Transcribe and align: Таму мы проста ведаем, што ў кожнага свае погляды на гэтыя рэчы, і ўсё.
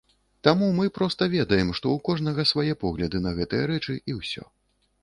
Таму 0.45 0.69
мы 0.79 0.87
проста 0.97 1.27
ведаем, 1.35 1.69
што 1.81 1.85
ў 1.91 1.97
кожнага 2.09 2.49
свае 2.53 2.73
погляды 2.87 3.17
на 3.29 3.39
гэтыя 3.43 3.63
рэчы, 3.75 3.93
і 4.09 4.19
ўсё. 4.23 4.53